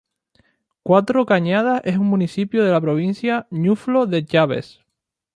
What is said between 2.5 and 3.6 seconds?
de la provincia